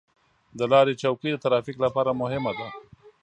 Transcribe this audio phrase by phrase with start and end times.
[0.57, 2.67] د لارې چوکۍ د ترافیک لپاره مهمه ده.